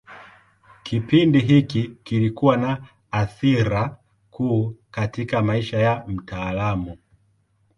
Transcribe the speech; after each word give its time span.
Kipindi 0.83 1.39
hiki 1.39 1.87
kilikuwa 2.03 2.57
na 2.57 2.87
athira 3.11 3.97
kuu 4.31 4.75
katika 4.91 5.41
maisha 5.41 5.77
ya 5.79 6.03
mtaalamu. 6.07 6.97